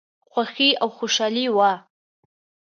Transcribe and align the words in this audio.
خوښي 0.31 0.69
او 0.81 0.89
خوشالي 0.97 1.45
وه. 1.55 1.71